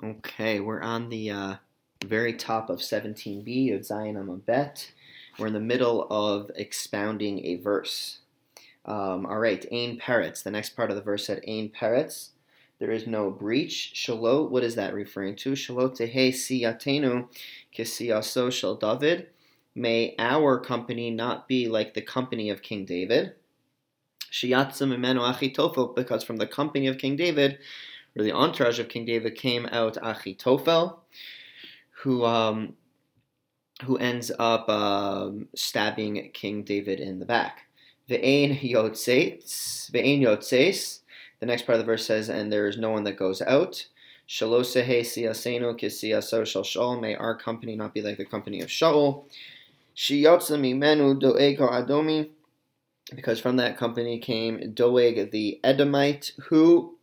Okay, 0.00 0.60
we're 0.60 0.80
on 0.80 1.08
the 1.08 1.28
uh, 1.28 1.54
very 2.04 2.32
top 2.32 2.70
of 2.70 2.78
17b 2.78 3.74
of 3.74 3.84
Zion 3.84 4.14
Amabet. 4.14 4.92
We're 5.36 5.48
in 5.48 5.52
the 5.52 5.58
middle 5.58 6.06
of 6.08 6.52
expounding 6.54 7.44
a 7.44 7.56
verse. 7.56 8.20
Um, 8.84 9.26
all 9.26 9.38
right, 9.38 9.66
Ain 9.72 9.98
Peretz. 9.98 10.44
The 10.44 10.52
next 10.52 10.76
part 10.76 10.90
of 10.90 10.96
the 10.96 11.02
verse 11.02 11.26
said 11.26 11.40
Ain 11.48 11.70
Peretz. 11.70 12.28
There 12.78 12.92
is 12.92 13.08
no 13.08 13.28
breach. 13.32 13.92
Shalot, 13.92 14.52
what 14.52 14.62
is 14.62 14.76
that 14.76 14.94
referring 14.94 15.34
to? 15.36 15.54
Shalot 15.54 15.96
tehe 15.96 16.30
siyatenu 16.30 17.26
kisiyaso 17.76 18.52
shel 18.52 18.76
David. 18.76 19.26
May 19.74 20.14
our 20.20 20.60
company 20.60 21.10
not 21.10 21.48
be 21.48 21.66
like 21.66 21.94
the 21.94 22.02
company 22.02 22.50
of 22.50 22.62
King 22.62 22.84
David. 22.84 23.32
Shiyatzim 24.30 24.96
imenu 24.96 25.34
achitofel, 25.34 25.96
because 25.96 26.22
from 26.22 26.36
the 26.36 26.46
company 26.46 26.86
of 26.86 26.98
King 26.98 27.16
David 27.16 27.58
or 28.16 28.22
the 28.22 28.32
entourage 28.32 28.78
of 28.78 28.88
King 28.88 29.04
David 29.04 29.34
came 29.34 29.66
out 29.66 29.94
Achitophel, 29.94 30.98
who 32.02 32.24
um, 32.24 32.74
who 33.84 33.96
ends 33.96 34.30
up 34.38 34.68
um, 34.68 35.48
stabbing 35.54 36.30
King 36.32 36.62
David 36.62 37.00
in 37.00 37.18
the 37.18 37.26
back. 37.26 37.66
Ve'ein 38.08 38.60
yotzeis. 38.60 39.90
The 41.40 41.46
next 41.46 41.66
part 41.66 41.78
of 41.78 41.80
the 41.80 41.90
verse 41.90 42.06
says, 42.06 42.28
"And 42.28 42.52
there 42.52 42.66
is 42.66 42.78
no 42.78 42.90
one 42.90 43.04
that 43.04 43.16
goes 43.16 43.42
out." 43.42 43.86
Shalosehe 44.28 45.00
siyasenu 45.00 45.78
kisiyaso 45.78 46.46
shel 46.46 46.62
Shaul. 46.62 47.00
May 47.00 47.14
our 47.14 47.36
company 47.36 47.76
not 47.76 47.94
be 47.94 48.02
like 48.02 48.18
the 48.18 48.24
company 48.24 48.60
of 48.60 48.68
Shaul. 48.68 49.24
Shiyotza 49.96 50.58
mimenu 50.58 51.20
doego 51.20 51.70
adomi. 51.70 52.30
Because 53.14 53.40
from 53.40 53.56
that 53.56 53.78
company 53.78 54.18
came 54.18 54.74
Doeg 54.74 55.30
the 55.30 55.58
Edomite, 55.64 56.32
who 56.48 56.97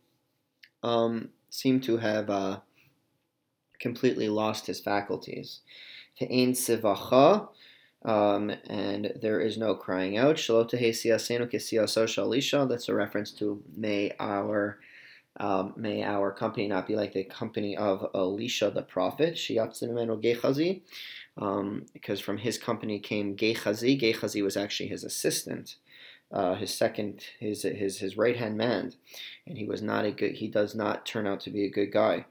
um, 0.82 1.30
seemed 1.50 1.82
to 1.84 1.98
have 1.98 2.30
uh, 2.30 2.60
completely 3.78 4.28
lost 4.28 4.66
his 4.66 4.80
faculties. 4.80 5.60
Um, 8.04 8.50
and 8.68 9.12
there 9.20 9.40
is 9.40 9.58
no 9.58 9.74
crying 9.74 10.16
out. 10.16 10.36
That's 12.66 12.88
a 12.88 12.94
reference 12.94 13.32
to 13.32 13.62
may 13.76 14.12
our 14.20 14.78
um, 15.38 15.74
may 15.76 16.02
our 16.02 16.32
company 16.32 16.66
not 16.66 16.86
be 16.86 16.96
like 16.96 17.12
the 17.12 17.24
company 17.24 17.76
of 17.76 18.06
Elisha 18.14 18.70
the 18.70 18.82
prophet. 18.82 19.36
Um, 21.36 21.84
because 21.92 22.20
from 22.20 22.38
his 22.38 22.56
company 22.56 22.98
came 22.98 23.34
Gehazi. 23.34 23.96
Gehazi 23.96 24.40
was 24.40 24.56
actually 24.56 24.88
his 24.88 25.04
assistant 25.04 25.76
uh, 26.32 26.54
his 26.54 26.74
second, 26.74 27.24
his 27.38 27.62
his 27.62 27.98
his 27.98 28.16
right 28.16 28.36
hand 28.36 28.56
man, 28.56 28.92
and 29.46 29.56
he 29.56 29.64
was 29.64 29.82
not 29.82 30.04
a 30.04 30.10
good. 30.10 30.32
He 30.32 30.48
does 30.48 30.74
not 30.74 31.06
turn 31.06 31.26
out 31.26 31.40
to 31.40 31.50
be 31.50 31.64
a 31.64 31.70
good 31.70 31.92
guy. 31.92 32.26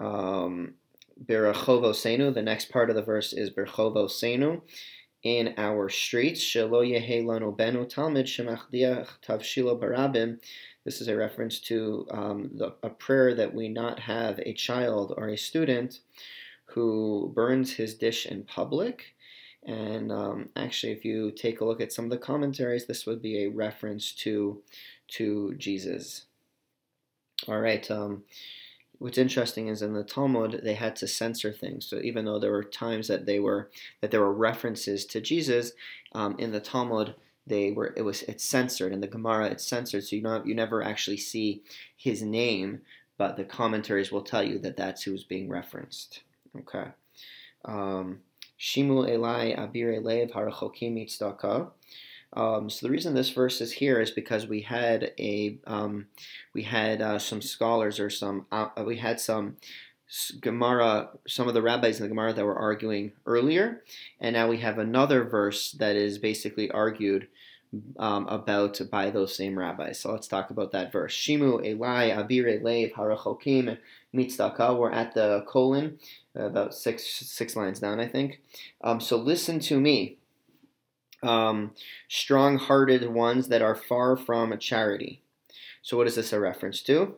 Um, 0.00 0.74
Berachovo 1.22 1.92
Senu. 1.92 2.32
The 2.32 2.42
next 2.42 2.70
part 2.70 2.90
of 2.90 2.96
the 2.96 3.02
verse 3.02 3.32
is 3.32 3.50
Berchovo 3.50 4.08
Senu. 4.08 4.62
In 5.22 5.54
our 5.56 5.88
streets, 5.88 6.42
Shelo 6.42 6.84
Yehelanu 6.86 7.56
Benu 7.56 7.88
Talmud 7.88 8.26
Shemachdiach 8.26 9.08
Tavshilo 9.26 9.80
Barabim. 9.80 10.38
This 10.84 11.00
is 11.00 11.08
a 11.08 11.16
reference 11.16 11.60
to 11.60 12.06
um, 12.10 12.50
the, 12.54 12.74
a 12.82 12.90
prayer 12.90 13.34
that 13.34 13.54
we 13.54 13.68
not 13.68 13.98
have 14.00 14.38
a 14.40 14.52
child 14.52 15.14
or 15.16 15.28
a 15.28 15.36
student 15.38 16.00
who 16.66 17.32
burns 17.34 17.72
his 17.72 17.94
dish 17.94 18.26
in 18.26 18.42
public 18.44 19.13
and 19.66 20.12
um, 20.12 20.50
actually, 20.56 20.92
if 20.92 21.04
you 21.04 21.30
take 21.30 21.60
a 21.60 21.64
look 21.64 21.80
at 21.80 21.92
some 21.92 22.04
of 22.04 22.10
the 22.10 22.18
commentaries, 22.18 22.86
this 22.86 23.06
would 23.06 23.22
be 23.22 23.44
a 23.44 23.50
reference 23.50 24.12
to 24.12 24.62
to 25.08 25.54
Jesus. 25.54 26.26
All 27.48 27.60
right. 27.60 27.90
Um, 27.90 28.24
what's 28.98 29.18
interesting 29.18 29.68
is 29.68 29.82
in 29.82 29.94
the 29.94 30.04
Talmud 30.04 30.60
they 30.62 30.74
had 30.74 30.96
to 30.96 31.06
censor 31.06 31.52
things. 31.52 31.86
So 31.86 32.00
even 32.00 32.24
though 32.24 32.38
there 32.38 32.52
were 32.52 32.64
times 32.64 33.08
that 33.08 33.26
they 33.26 33.38
were 33.38 33.70
that 34.00 34.10
there 34.10 34.20
were 34.20 34.32
references 34.32 35.06
to 35.06 35.20
Jesus 35.20 35.72
um, 36.12 36.36
in 36.38 36.52
the 36.52 36.60
Talmud, 36.60 37.14
they 37.46 37.72
were 37.72 37.94
it 37.96 38.02
was 38.02 38.22
it's 38.24 38.44
censored. 38.44 38.92
In 38.92 39.00
the 39.00 39.06
Gemara, 39.06 39.46
it's 39.46 39.66
censored, 39.66 40.04
so 40.04 40.16
you 40.16 40.22
know 40.22 40.42
you 40.44 40.54
never 40.54 40.82
actually 40.82 41.16
see 41.18 41.62
his 41.96 42.22
name, 42.22 42.82
but 43.16 43.36
the 43.36 43.44
commentaries 43.44 44.12
will 44.12 44.22
tell 44.22 44.42
you 44.42 44.58
that 44.58 44.76
that's 44.76 45.02
who's 45.02 45.24
being 45.24 45.48
referenced. 45.48 46.20
Okay. 46.54 46.88
Um, 47.64 48.20
Shimu 48.64 49.06
Elai 49.06 49.54
Abir 49.58 50.00
Elev 50.00 50.32
Harachokim. 50.32 51.70
Um, 52.32 52.70
so 52.70 52.86
the 52.86 52.90
reason 52.90 53.14
this 53.14 53.28
verse 53.28 53.60
is 53.60 53.72
here 53.72 54.00
is 54.00 54.10
because 54.10 54.46
we 54.46 54.62
had 54.62 55.12
a 55.18 55.58
um, 55.66 56.06
we 56.54 56.62
had 56.62 57.02
uh, 57.02 57.18
some 57.18 57.42
scholars 57.42 58.00
or 58.00 58.08
some 58.08 58.46
uh, 58.50 58.68
we 58.86 58.96
had 58.96 59.20
some 59.20 59.56
Gemara, 60.40 61.10
some 61.28 61.46
of 61.46 61.54
the 61.54 61.62
rabbis 61.62 61.98
in 61.98 62.04
the 62.04 62.08
Gemara 62.08 62.32
that 62.32 62.44
were 62.44 62.58
arguing 62.58 63.12
earlier, 63.26 63.82
and 64.18 64.32
now 64.32 64.48
we 64.48 64.58
have 64.58 64.78
another 64.78 65.24
verse 65.24 65.72
that 65.72 65.94
is 65.94 66.18
basically 66.18 66.70
argued 66.70 67.28
um, 67.98 68.26
about 68.28 68.80
by 68.90 69.10
those 69.10 69.34
same 69.34 69.58
rabbis. 69.58 70.00
So 70.00 70.12
let's 70.12 70.28
talk 70.28 70.50
about 70.50 70.72
that 70.72 70.90
verse. 70.90 71.14
Shimu 71.14 71.60
Elai 71.64 72.16
Abir 72.16 72.62
Elev 72.62 72.94
Harachokim 72.94 73.78
Mitzdaka. 74.14 74.78
We're 74.78 74.92
at 74.92 75.14
the 75.14 75.44
colon 75.48 75.98
about 76.34 76.74
six 76.74 77.04
six 77.04 77.56
lines 77.56 77.80
down, 77.80 78.00
I 78.00 78.08
think. 78.08 78.40
Um, 78.82 79.00
so 79.00 79.16
listen 79.16 79.58
to 79.60 79.80
me, 79.80 80.18
um, 81.22 81.72
strong-hearted 82.08 83.12
ones 83.12 83.48
that 83.48 83.62
are 83.62 83.74
far 83.74 84.16
from 84.16 84.52
a 84.52 84.56
charity. 84.56 85.22
So 85.82 85.96
what 85.96 86.06
is 86.06 86.14
this 86.14 86.32
a 86.32 86.40
reference 86.40 86.82
to? 86.82 87.16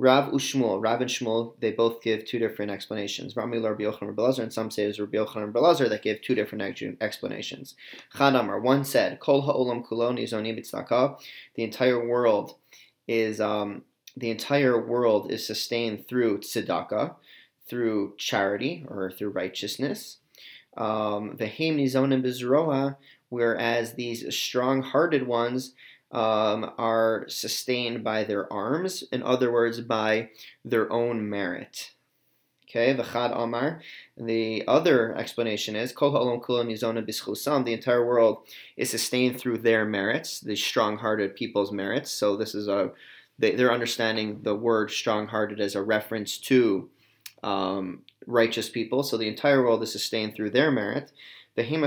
Rav 0.00 0.32
Ushmuel, 0.32 0.82
Rav 0.82 1.02
and 1.02 1.10
Shmuel, 1.10 1.60
they 1.60 1.72
both 1.72 2.00
give 2.00 2.24
two 2.24 2.38
different 2.38 2.70
explanations. 2.70 3.36
Rami 3.36 3.58
Rabbi 3.58 3.82
Yochanan 3.82 4.14
Belazar, 4.14 4.38
and 4.38 4.52
some 4.52 4.70
say 4.70 4.84
it's 4.84 4.98
Rabbi 4.98 5.18
Yochanan 5.18 5.52
Belazar 5.52 5.90
that 5.90 6.02
give 6.02 6.22
two 6.22 6.34
different 6.34 6.62
explanations. 7.02 7.74
Chadamar, 8.14 8.62
one 8.62 8.82
said, 8.82 9.20
Kol 9.20 9.42
ha'olam 9.42 9.86
kulon 9.86 10.18
izonim 10.18 11.16
The 11.54 11.62
entire 11.62 12.08
world 12.08 12.54
is 13.06 13.42
um, 13.42 13.82
the 14.16 14.30
entire 14.30 14.80
world 14.80 15.30
is 15.30 15.46
sustained 15.46 16.06
through 16.06 16.38
tzedakah 16.38 17.14
through 17.70 18.14
charity 18.18 18.84
or 18.88 19.12
through 19.12 19.30
righteousness. 19.30 20.18
Um, 20.76 21.36
the 21.36 21.46
whereas 23.28 23.94
these 23.94 24.34
strong-hearted 24.34 25.26
ones 25.26 25.74
um, 26.10 26.72
are 26.76 27.24
sustained 27.28 28.02
by 28.02 28.24
their 28.24 28.52
arms, 28.52 29.04
in 29.12 29.22
other 29.22 29.52
words, 29.52 29.80
by 29.80 30.30
their 30.64 30.92
own 30.92 31.30
merit. 31.30 31.92
Okay, 32.68 32.94
v'chad 32.94 33.36
amar. 33.36 33.80
The 34.16 34.64
other 34.66 35.14
explanation 35.16 35.74
is 35.74 35.92
kol 35.92 36.12
ha'olam 36.12 36.40
kulam 36.40 36.68
nizona 36.68 37.04
b'schusam. 37.04 37.64
The 37.64 37.72
entire 37.72 38.04
world 38.04 38.46
is 38.76 38.90
sustained 38.90 39.40
through 39.40 39.58
their 39.58 39.84
merits, 39.84 40.40
the 40.40 40.56
strong-hearted 40.56 41.36
people's 41.36 41.72
merits. 41.72 42.10
So 42.10 42.36
this 42.36 42.54
is 42.54 42.68
a 42.68 42.90
they, 43.40 43.56
they're 43.56 43.72
understanding 43.72 44.42
the 44.42 44.54
word 44.54 44.90
strong-hearted 44.90 45.60
as 45.60 45.74
a 45.74 45.82
reference 45.82 46.38
to 46.38 46.90
um, 47.42 48.02
righteous 48.26 48.68
people. 48.68 49.02
So 49.02 49.16
the 49.16 49.28
entire 49.28 49.62
world 49.62 49.82
is 49.82 49.90
sustained 49.90 50.34
through 50.34 50.50
their 50.50 50.70
merit. 50.70 51.10
Whereas 51.56 51.80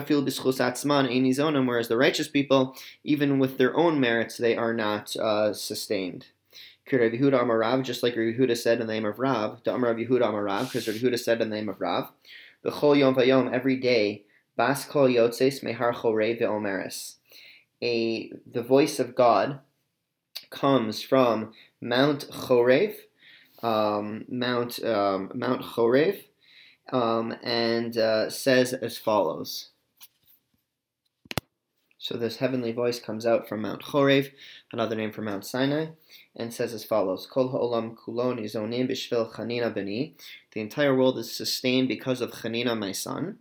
the 1.87 1.97
righteous 1.97 2.27
people, 2.27 2.75
even 3.03 3.39
with 3.39 3.57
their 3.57 3.77
own 3.77 3.99
merits, 3.99 4.37
they 4.37 4.57
are 4.57 4.73
not 4.73 5.15
uh, 5.15 5.53
sustained. 5.53 6.27
Amarav, 6.91 7.83
just 7.83 8.03
like 8.03 8.15
Yehuda 8.15 8.57
said 8.57 8.81
in 8.81 8.87
the 8.87 8.93
name 8.93 9.05
of 9.05 9.19
Rav, 9.19 9.63
the 9.63 9.73
Amar 9.73 9.91
Rav 9.91 9.99
Yehuda 9.99 10.21
Amarav, 10.21 10.71
because 10.71 10.85
Yehuda 10.85 11.17
said 11.17 11.41
in 11.41 11.49
the 11.49 11.55
name 11.55 11.69
of 11.69 11.79
Rav, 11.79 12.11
the 12.61 12.71
Chol 12.71 12.97
Yom 12.97 13.15
Vayom, 13.15 13.53
every 13.53 13.77
day, 13.77 14.25
Bas 14.57 14.85
Kol 14.85 15.07
Yotzes 15.07 15.63
Mehar 15.63 15.93
Chorev. 15.93 17.15
A, 17.81 18.31
the 18.51 18.61
voice 18.61 18.99
of 18.99 19.15
God 19.15 19.59
comes 20.53 21.01
from 21.01 21.51
Mount 21.81 22.29
Chorev, 22.29 22.95
um, 23.61 24.25
Mount 24.29 24.81
um, 24.83 25.31
Mount 25.33 25.61
Chorev, 25.61 26.23
um, 26.91 27.35
and 27.43 27.97
uh, 27.97 28.29
says 28.29 28.73
as 28.73 28.97
follows. 28.97 29.69
So 31.97 32.17
this 32.17 32.37
heavenly 32.37 32.73
voice 32.73 32.99
comes 32.99 33.25
out 33.25 33.47
from 33.47 33.61
Mount 33.61 33.81
Chorev, 33.81 34.31
another 34.73 34.95
name 34.95 35.11
for 35.11 35.21
Mount 35.21 35.45
Sinai, 35.45 35.87
and 36.35 36.53
says 36.53 36.73
as 36.73 36.83
follows: 36.83 37.25
Kol 37.25 37.49
ha'olam 37.49 37.95
kulon 37.97 38.39
izonim 38.41 38.89
b'shvil 38.89 39.33
Chanina 39.33 39.73
b'ni. 39.73 40.13
The 40.51 40.61
entire 40.61 40.95
world 40.95 41.17
is 41.17 41.35
sustained 41.35 41.87
because 41.87 42.21
of 42.21 42.31
Chanina, 42.31 42.77
my 42.77 42.91
son. 42.91 43.37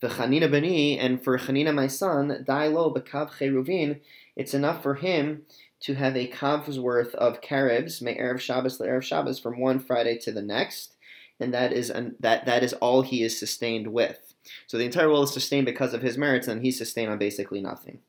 The 0.00 0.08
Chanina 0.08 0.48
b'ni, 0.48 0.98
and 1.00 1.22
for 1.22 1.36
Chanina, 1.36 1.74
my 1.74 1.88
son, 1.88 2.44
dai 2.46 2.68
lo 2.68 2.94
b'kav 2.94 3.32
cheruvin. 3.32 4.00
It's 4.36 4.54
enough 4.54 4.82
for 4.82 4.94
him 4.94 5.42
to 5.86 5.94
have 5.94 6.16
a 6.16 6.26
kav's 6.26 6.80
worth 6.80 7.14
of 7.14 7.40
carobs, 7.40 8.02
may 8.02 8.16
erev 8.16 8.40
Shabbos 8.40 8.76
the 8.76 8.86
erev 8.86 9.04
Shabbos, 9.04 9.38
from 9.38 9.60
one 9.60 9.78
Friday 9.78 10.18
to 10.18 10.32
the 10.32 10.42
next, 10.42 10.96
and 11.38 11.54
that 11.54 11.72
is 11.72 11.90
an, 11.90 12.16
that 12.18 12.44
that 12.44 12.64
is 12.64 12.72
all 12.74 13.02
he 13.02 13.22
is 13.22 13.38
sustained 13.38 13.86
with. 13.86 14.34
So 14.66 14.78
the 14.78 14.84
entire 14.84 15.08
world 15.08 15.24
is 15.28 15.32
sustained 15.32 15.64
because 15.64 15.94
of 15.94 16.02
his 16.02 16.18
merits, 16.18 16.48
and 16.48 16.60
he's 16.60 16.76
sustained 16.76 17.12
on 17.12 17.18
basically 17.18 17.60
nothing. 17.60 18.00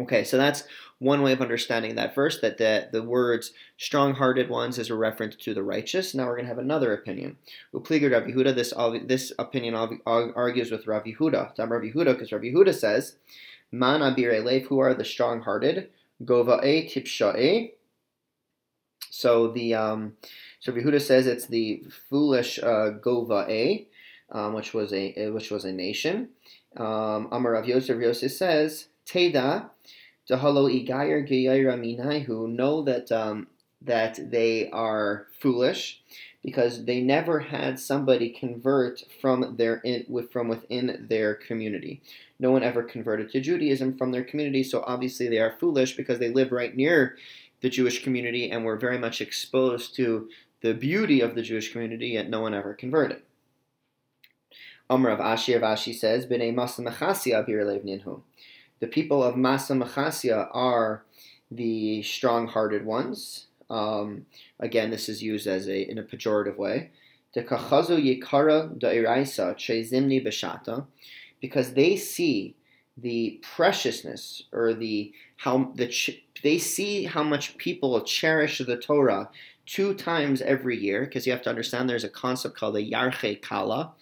Okay, 0.00 0.24
so 0.24 0.36
that's 0.36 0.64
one 0.98 1.22
way 1.22 1.32
of 1.32 1.40
understanding 1.40 1.94
that 1.94 2.12
verse, 2.12 2.40
that 2.40 2.58
the, 2.58 2.88
the 2.90 3.04
words 3.04 3.52
strong-hearted 3.76 4.48
ones 4.48 4.80
is 4.80 4.90
a 4.90 4.96
reference 4.96 5.36
to 5.36 5.54
the 5.54 5.62
righteous. 5.62 6.12
Now 6.12 6.26
we're 6.26 6.36
going 6.36 6.44
to 6.44 6.48
have 6.48 6.58
another 6.58 6.92
opinion. 6.92 7.36
Upliga 7.72 8.10
Rav 8.12 8.24
Yehuda, 8.24 8.54
this, 8.54 8.72
this 9.06 9.32
opinion 9.38 9.74
argues 10.06 10.72
with 10.72 10.88
Rav 10.88 11.04
Yehuda. 11.04 11.56
Rav 11.56 11.82
Yehuda, 11.82 12.14
because 12.14 12.32
Rav 12.32 12.42
Yehuda 12.42 12.74
says, 12.74 13.16
Man 13.70 14.00
elev, 14.00 14.62
who 14.66 14.78
are 14.78 14.94
the 14.94 15.04
strong-hearted, 15.04 15.90
gova'e 16.24 16.90
tipsha'e. 16.90 17.72
So 19.10 19.48
the 19.48 19.74
um, 19.74 20.14
so 20.60 20.72
Yehuda 20.72 21.00
says 21.00 21.26
it's 21.26 21.46
the 21.46 21.82
foolish 22.08 22.58
uh, 22.58 22.92
gova'e, 23.04 23.86
um, 24.30 24.54
which 24.54 24.74
was 24.74 24.92
a 24.92 25.30
which 25.30 25.50
was 25.50 25.64
a 25.64 25.72
nation. 25.72 26.30
Um, 26.76 27.28
Amar 27.32 27.52
Rav 27.52 27.66
Yosef 27.66 28.00
Yosef 28.00 28.32
says, 28.32 28.88
Teda 29.06 29.70
Dahalo 30.30 30.68
Igayer 30.68 31.26
Geyira 31.28 31.78
Minaihu 31.78 32.48
know 32.48 32.82
that 32.82 33.10
um, 33.10 33.48
that 33.80 34.18
they 34.30 34.68
are 34.70 35.26
foolish 35.40 36.02
because 36.42 36.84
they 36.84 37.00
never 37.00 37.40
had 37.40 37.78
somebody 37.78 38.30
convert 38.30 39.02
from 39.20 39.56
their 39.56 39.76
in, 39.84 40.06
from 40.30 40.48
within 40.48 41.06
their 41.08 41.34
community. 41.34 42.00
No 42.38 42.50
one 42.50 42.62
ever 42.62 42.82
converted 42.82 43.30
to 43.32 43.40
Judaism 43.40 43.96
from 43.96 44.12
their 44.12 44.24
community, 44.24 44.62
so 44.62 44.84
obviously 44.86 45.28
they 45.28 45.38
are 45.38 45.56
foolish 45.58 45.96
because 45.96 46.18
they 46.18 46.30
live 46.30 46.52
right 46.52 46.76
near 46.76 47.16
the 47.60 47.68
Jewish 47.68 48.04
community 48.04 48.50
and 48.50 48.64
were 48.64 48.76
very 48.76 48.98
much 48.98 49.20
exposed 49.20 49.96
to 49.96 50.28
the 50.60 50.74
beauty 50.74 51.20
of 51.20 51.34
the 51.34 51.42
Jewish 51.42 51.72
community, 51.72 52.08
yet 52.08 52.30
no 52.30 52.40
one 52.40 52.54
ever 52.54 52.74
converted. 52.74 53.22
Amr 54.90 55.10
of 55.10 55.18
Ashi 55.18 55.54
of 55.54 55.62
Ashi 55.62 55.94
says, 55.94 56.26
B'nei 56.26 56.54
Masa 56.54 56.86
Mechasia 56.86 57.46
Ninhu 57.46 58.22
the 58.80 58.86
people 58.86 59.22
of 59.22 59.34
Masa 59.34 59.76
Machasia 59.76 60.48
are 60.52 61.04
the 61.50 62.02
strong-hearted 62.02 62.84
ones. 62.84 63.46
Um, 63.70 64.26
again, 64.58 64.90
this 64.90 65.08
is 65.08 65.22
used 65.22 65.46
as 65.46 65.68
a 65.68 65.90
in 65.90 65.98
a 65.98 66.02
pejorative 66.02 66.56
way. 66.56 66.90
because 71.40 71.74
they 71.74 71.96
see 71.96 72.56
the 72.96 73.40
preciousness 73.54 74.42
or 74.52 74.74
the 74.74 75.12
how 75.36 75.72
the 75.76 75.92
they 76.42 76.58
see 76.58 77.04
how 77.04 77.22
much 77.22 77.56
people 77.58 78.00
cherish 78.00 78.58
the 78.58 78.76
Torah 78.76 79.30
two 79.66 79.94
times 79.94 80.40
every 80.42 80.76
year. 80.76 81.04
Because 81.04 81.26
you 81.26 81.32
have 81.32 81.42
to 81.42 81.50
understand, 81.50 81.88
there's 81.88 82.04
a 82.04 82.08
concept 82.08 82.56
called 82.56 82.74
the 82.74 82.90
yarche 82.90 83.40
kala, 83.42 83.92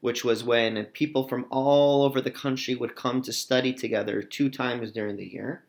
which 0.00 0.24
was 0.24 0.42
when 0.42 0.84
people 0.86 1.28
from 1.28 1.46
all 1.50 2.02
over 2.02 2.20
the 2.20 2.30
country 2.30 2.74
would 2.74 2.96
come 2.96 3.22
to 3.22 3.32
study 3.32 3.72
together 3.72 4.22
two 4.22 4.48
times 4.48 4.90
during 4.92 5.16
the 5.16 5.26
year. 5.26 5.62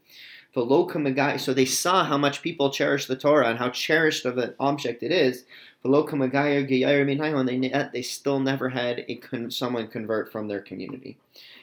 So 0.53 1.53
they 1.53 1.65
saw 1.65 2.03
how 2.03 2.17
much 2.17 2.41
people 2.41 2.69
cherish 2.69 3.05
the 3.05 3.15
Torah 3.15 3.47
and 3.47 3.59
how 3.59 3.69
cherished 3.69 4.25
of 4.25 4.37
an 4.37 4.53
object 4.59 5.03
it 5.03 5.11
is. 5.11 5.45
And 5.83 5.95
uh, 5.95 7.89
they 7.93 8.01
still 8.01 8.39
never 8.39 8.69
had 8.69 9.05
a 9.07 9.49
someone 9.49 9.87
convert 9.87 10.31
from 10.31 10.47
their 10.47 10.61
community. 10.61 11.17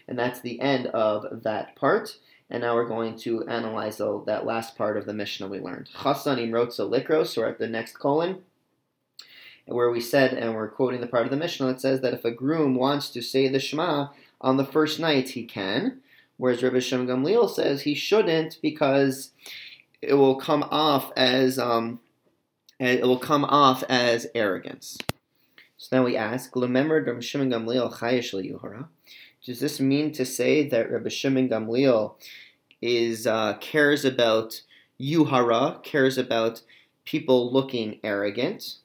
And 0.08 0.18
that's 0.18 0.40
the 0.40 0.60
end 0.60 0.86
of 0.88 1.42
that 1.42 1.76
part. 1.76 2.16
And 2.50 2.62
now 2.62 2.74
we're 2.74 2.88
going 2.88 3.16
to 3.18 3.46
analyze 3.46 3.98
that 3.98 4.46
last 4.46 4.76
part 4.76 4.96
of 4.96 5.04
the 5.04 5.12
Mishnah 5.12 5.48
we 5.48 5.60
learned. 5.60 5.90
Chasanim 5.94 6.50
rotza 6.50 6.88
likros, 6.88 7.36
we're 7.36 7.46
at 7.46 7.58
the 7.58 7.68
next 7.68 7.98
colon 7.98 8.42
where 9.68 9.90
we 9.90 10.00
said, 10.00 10.32
and 10.32 10.54
we're 10.54 10.68
quoting 10.68 11.00
the 11.00 11.06
part 11.06 11.24
of 11.24 11.30
the 11.30 11.36
Mishnah 11.36 11.66
that 11.66 11.80
says 11.80 12.00
that 12.00 12.14
if 12.14 12.24
a 12.24 12.30
groom 12.30 12.74
wants 12.74 13.10
to 13.10 13.20
say 13.20 13.48
the 13.48 13.60
Shema 13.60 14.08
on 14.40 14.56
the 14.56 14.64
first 14.64 14.98
night, 14.98 15.30
he 15.30 15.44
can. 15.44 16.00
Whereas 16.38 16.62
Rabbi 16.62 16.78
Shem 16.78 17.06
Gamliel 17.06 17.50
says 17.50 17.82
he 17.82 17.94
shouldn't 17.94 18.58
because 18.62 19.32
it 20.00 20.14
will 20.14 20.36
come 20.36 20.62
off 20.70 21.12
as 21.16 21.58
um, 21.58 22.00
it 22.78 23.02
will 23.02 23.18
come 23.18 23.44
off 23.44 23.82
as 23.88 24.26
arrogance. 24.34 24.96
So 25.76 25.96
now 25.96 26.04
we 26.04 26.16
ask, 26.16 26.54
Rabbi 26.54 26.72
Gamliel 26.72 27.92
yuhara. 27.92 28.86
Does 29.44 29.60
this 29.60 29.80
mean 29.80 30.12
to 30.12 30.24
say 30.24 30.68
that 30.68 30.90
Rabbi 30.90 31.08
Shimon 31.08 31.48
Gamliel 31.48 32.14
is 32.80 33.26
uh, 33.26 33.54
cares 33.60 34.04
about 34.04 34.62
yuhara, 35.00 35.82
cares 35.82 36.18
about 36.18 36.62
people 37.04 37.52
looking 37.52 37.98
arrogant? 38.04 38.76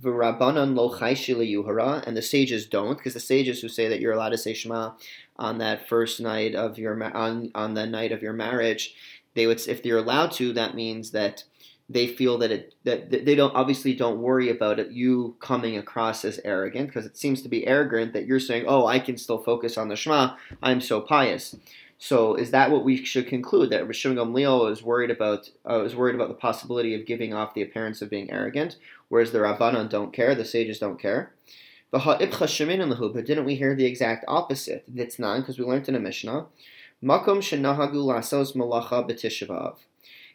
V'rabanan 0.00 0.74
lo 0.74 0.88
yuhara, 0.90 2.06
and 2.06 2.16
the 2.16 2.22
sages 2.22 2.66
don't, 2.66 2.96
because 2.96 3.14
the 3.14 3.20
sages 3.20 3.60
who 3.60 3.68
say 3.68 3.88
that 3.88 4.00
you're 4.00 4.12
allowed 4.12 4.30
to 4.30 4.38
say 4.38 4.54
Shema 4.54 4.92
on 5.36 5.58
that 5.58 5.88
first 5.88 6.20
night 6.20 6.54
of 6.54 6.78
your 6.78 7.02
on 7.14 7.50
on 7.54 7.74
the 7.74 7.86
night 7.86 8.12
of 8.12 8.22
your 8.22 8.32
marriage, 8.32 8.94
they 9.34 9.46
would 9.46 9.66
if 9.66 9.82
they're 9.82 9.98
allowed 9.98 10.32
to, 10.32 10.52
that 10.52 10.74
means 10.74 11.10
that 11.12 11.44
they 11.88 12.06
feel 12.06 12.38
that 12.38 12.50
it 12.50 12.74
that 12.84 13.10
they 13.10 13.34
don't 13.34 13.54
obviously 13.54 13.94
don't 13.94 14.20
worry 14.20 14.48
about 14.48 14.78
it 14.78 14.90
you 14.90 15.36
coming 15.40 15.76
across 15.76 16.24
as 16.24 16.40
arrogant 16.44 16.86
because 16.88 17.04
it 17.04 17.16
seems 17.16 17.42
to 17.42 17.48
be 17.48 17.66
arrogant 17.66 18.12
that 18.12 18.24
you're 18.24 18.40
saying 18.40 18.64
oh 18.66 18.86
I 18.86 18.98
can 18.98 19.18
still 19.18 19.38
focus 19.38 19.76
on 19.76 19.88
the 19.88 19.96
Shema 19.96 20.36
I'm 20.62 20.80
so 20.80 21.00
pious 21.00 21.56
so 21.98 22.34
is 22.34 22.50
that 22.52 22.70
what 22.70 22.84
we 22.84 23.04
should 23.04 23.26
conclude 23.26 23.70
that 23.70 23.86
Rishon 23.86 24.14
Gamliel 24.14 24.70
is 24.70 24.82
worried 24.82 25.10
about 25.10 25.50
uh, 25.68 25.82
is 25.84 25.94
worried 25.94 26.14
about 26.14 26.28
the 26.28 26.34
possibility 26.34 26.94
of 26.94 27.04
giving 27.04 27.34
off 27.34 27.54
the 27.54 27.62
appearance 27.62 28.00
of 28.00 28.08
being 28.08 28.30
arrogant 28.30 28.76
whereas 29.12 29.30
the 29.30 29.38
Rabbanon 29.38 29.90
don't 29.90 30.10
care, 30.10 30.34
the 30.34 30.44
sages 30.44 30.78
don't 30.78 30.98
care. 30.98 31.32
But 31.92 32.18
didn't 32.18 33.44
we 33.44 33.54
hear 33.54 33.74
the 33.76 33.84
exact 33.84 34.24
opposite? 34.26 34.84
It's 34.96 35.18
not 35.18 35.40
because 35.40 35.58
we 35.58 35.66
learned 35.66 35.90
in 35.90 35.94
a 35.94 36.00
Mishnah. 36.00 36.46
Makom 37.04 37.42
shenahagu 37.42 37.96
lasos 37.96 38.56
malacha. 38.56 39.76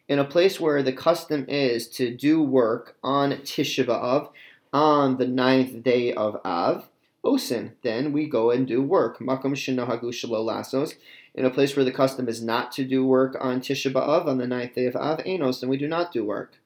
In 0.08 0.20
a 0.20 0.24
place 0.24 0.60
where 0.60 0.84
the 0.84 0.94
custom 0.94 1.46
is 1.50 1.88
to 1.90 2.16
do 2.16 2.44
work 2.44 2.96
on 3.04 3.32
Tisha 3.32 4.30
on 4.72 5.18
the 5.18 5.28
ninth 5.28 5.84
day 5.84 6.14
of 6.14 6.40
Av, 6.46 6.90
Osin, 7.26 7.72
then 7.82 8.14
we 8.14 8.28
go 8.28 8.52
and 8.52 8.68
do 8.68 8.84
work. 8.84 9.18
Makom 9.18 9.56
shenahagu 9.56 10.12
shalo 10.12 10.46
lasos. 10.46 10.94
In 11.34 11.44
a 11.44 11.50
place 11.50 11.76
where 11.76 11.86
the 11.86 11.92
custom 11.92 12.30
is 12.30 12.44
not 12.44 12.72
to 12.74 12.86
do 12.86 13.04
work 13.04 13.36
on 13.42 13.62
Tisha 13.62 13.96
on 13.96 14.38
the 14.38 14.46
ninth 14.46 14.76
day 14.76 14.86
of 14.86 14.96
Av, 14.96 15.26
Enos, 15.26 15.62
then 15.62 15.72
we 15.72 15.78
do 15.78 15.88
not 15.88 16.12
do 16.14 16.24
work. 16.24 16.60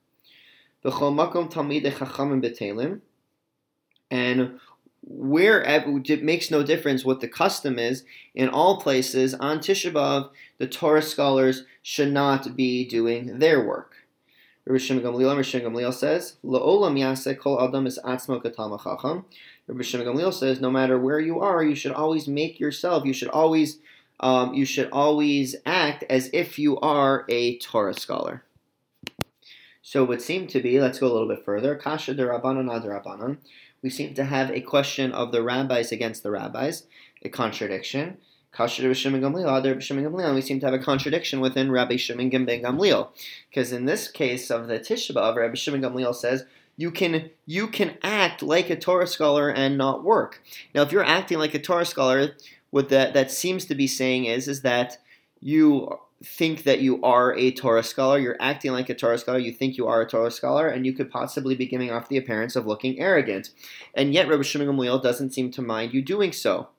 Makom 0.83 1.49
and 4.11 4.59
where 5.03 5.61
it 5.61 6.23
makes 6.23 6.51
no 6.51 6.63
difference 6.63 7.03
what 7.03 7.21
the 7.21 7.27
custom 7.27 7.79
is. 7.79 8.03
In 8.35 8.49
all 8.49 8.81
places 8.81 9.33
on 9.33 9.59
Tisha 9.59 9.91
B'av, 9.91 10.29
the 10.57 10.67
Torah 10.67 11.01
scholars 11.01 11.65
should 11.81 12.11
not 12.11 12.55
be 12.55 12.87
doing 12.87 13.39
their 13.39 13.65
work. 13.65 13.95
Rabbi 14.65 14.77
Shimon 14.77 15.03
Gamliel, 15.03 15.35
Rabbi 15.35 15.89
says, 15.89 16.35
"La'olam 16.45 16.99
yaseh 16.99 17.37
kol 17.37 17.59
adam 17.59 17.87
is 17.87 17.99
atzmo 18.05 18.41
katam 18.43 18.81
chacham." 18.83 19.25
Rabbi 19.67 19.83
Gamliel 19.83 20.33
says, 20.33 20.59
no 20.59 20.69
matter 20.69 20.99
where 20.99 21.19
you 21.19 21.39
are, 21.39 21.63
you 21.63 21.75
should 21.75 21.93
always 21.93 22.27
make 22.27 22.59
yourself. 22.59 23.05
You 23.05 23.13
should 23.13 23.29
always, 23.29 23.79
um, 24.19 24.53
you 24.53 24.65
should 24.65 24.89
always 24.91 25.55
act 25.65 26.03
as 26.09 26.29
if 26.33 26.59
you 26.59 26.77
are 26.79 27.25
a 27.29 27.57
Torah 27.59 27.93
scholar. 27.93 28.43
So 29.81 30.03
it 30.03 30.09
would 30.09 30.21
seem 30.21 30.47
to 30.47 30.61
be, 30.61 30.79
let's 30.79 30.99
go 30.99 31.07
a 31.07 31.13
little 31.13 31.27
bit 31.27 31.45
further, 31.45 31.75
Kasha 31.75 32.13
de 32.13 32.23
Rabbanon 32.23 32.73
ad 32.73 32.83
Rabbanon. 32.83 33.37
We 33.81 33.89
seem 33.89 34.13
to 34.15 34.25
have 34.25 34.51
a 34.51 34.61
question 34.61 35.11
of 35.11 35.31
the 35.31 35.41
rabbis 35.41 35.91
against 35.91 36.23
the 36.23 36.31
rabbis, 36.31 36.83
a 37.23 37.29
contradiction. 37.29 38.17
Gamliel. 38.53 40.35
We 40.35 40.41
seem 40.41 40.59
to 40.59 40.65
have 40.65 40.75
a 40.75 40.79
contradiction 40.79 41.39
within 41.39 41.71
Rabbi 41.71 41.95
Shimon 41.95 42.29
ben 42.29 42.61
Gamliel, 42.61 43.09
because 43.49 43.71
in 43.71 43.85
this 43.85 44.09
case 44.09 44.51
of 44.51 44.67
the 44.67 44.79
Tisha 44.79 45.13
B'av, 45.13 45.37
Rabbi 45.37 45.55
Shimon 45.55 45.81
Gamliel 45.81 46.13
says 46.13 46.45
you 46.75 46.91
can 46.91 47.29
you 47.45 47.67
can 47.67 47.97
act 48.03 48.43
like 48.43 48.69
a 48.69 48.75
Torah 48.75 49.07
scholar 49.07 49.49
and 49.49 49.77
not 49.77 50.03
work. 50.03 50.41
Now, 50.75 50.81
if 50.81 50.91
you're 50.91 51.03
acting 51.03 51.37
like 51.37 51.53
a 51.53 51.59
Torah 51.59 51.85
scholar, 51.85 52.35
what 52.71 52.89
that 52.89 53.13
that 53.13 53.31
seems 53.31 53.65
to 53.65 53.75
be 53.75 53.87
saying 53.87 54.25
is 54.25 54.47
is 54.47 54.61
that 54.63 54.97
you 55.39 55.97
think 56.23 56.63
that 56.63 56.81
you 56.81 57.01
are 57.03 57.35
a 57.35 57.51
Torah 57.51 57.83
scholar, 57.83 58.19
you're 58.19 58.37
acting 58.39 58.71
like 58.71 58.89
a 58.89 58.95
Torah 58.95 59.17
scholar, 59.17 59.39
you 59.39 59.51
think 59.51 59.77
you 59.77 59.87
are 59.87 60.01
a 60.01 60.07
Torah 60.07 60.31
scholar, 60.31 60.67
and 60.67 60.85
you 60.85 60.93
could 60.93 61.09
possibly 61.09 61.55
be 61.55 61.65
giving 61.65 61.91
off 61.91 62.09
the 62.09 62.17
appearance 62.17 62.55
of 62.55 62.67
looking 62.67 62.99
arrogant. 62.99 63.51
And 63.93 64.13
yet, 64.13 64.27
Rabbi 64.27 64.43
Shimon 64.43 64.67
Gamliel 64.67 65.01
doesn't 65.01 65.33
seem 65.33 65.51
to 65.51 65.61
mind 65.61 65.93
you 65.93 66.01
doing 66.01 66.31
so, 66.31 66.69